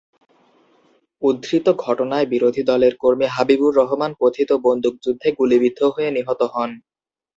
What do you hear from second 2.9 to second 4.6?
কর্মী হাবিবুর রহমান কথিত